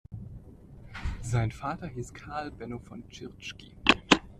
Sein 1.21 1.51
Vater 1.51 1.85
hieß 1.85 2.11
Karl 2.15 2.49
Benno 2.49 2.79
von 2.79 3.07
Tschirschky. 3.11 3.75